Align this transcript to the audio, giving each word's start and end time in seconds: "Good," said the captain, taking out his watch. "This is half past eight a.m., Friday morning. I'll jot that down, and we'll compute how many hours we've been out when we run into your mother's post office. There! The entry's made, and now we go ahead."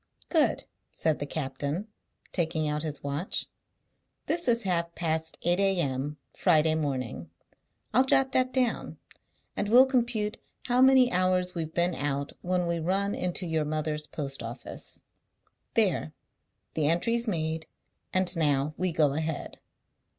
"Good," 0.29 0.63
said 0.91 1.19
the 1.19 1.27
captain, 1.27 1.87
taking 2.31 2.67
out 2.67 2.81
his 2.81 3.03
watch. 3.03 3.45
"This 4.25 4.47
is 4.47 4.63
half 4.63 4.95
past 4.95 5.37
eight 5.43 5.59
a.m., 5.59 6.17
Friday 6.33 6.73
morning. 6.73 7.29
I'll 7.93 8.03
jot 8.03 8.31
that 8.31 8.51
down, 8.51 8.97
and 9.55 9.69
we'll 9.69 9.85
compute 9.85 10.39
how 10.63 10.81
many 10.81 11.11
hours 11.11 11.53
we've 11.53 11.75
been 11.75 11.93
out 11.93 12.33
when 12.41 12.65
we 12.65 12.79
run 12.79 13.13
into 13.13 13.45
your 13.45 13.63
mother's 13.63 14.07
post 14.07 14.41
office. 14.41 15.03
There! 15.75 16.13
The 16.73 16.87
entry's 16.87 17.27
made, 17.27 17.67
and 18.11 18.35
now 18.35 18.73
we 18.77 18.91
go 18.91 19.13
ahead." 19.13 19.59